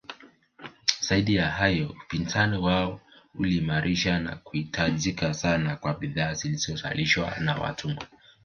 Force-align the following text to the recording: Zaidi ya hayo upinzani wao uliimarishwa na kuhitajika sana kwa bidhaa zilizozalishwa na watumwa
Zaidi 1.01 1.35
ya 1.35 1.49
hayo 1.49 1.89
upinzani 2.05 2.57
wao 2.57 3.01
uliimarishwa 3.35 4.19
na 4.19 4.35
kuhitajika 4.35 5.33
sana 5.33 5.75
kwa 5.75 5.93
bidhaa 5.93 6.33
zilizozalishwa 6.33 7.35
na 7.39 7.55
watumwa 7.61 8.07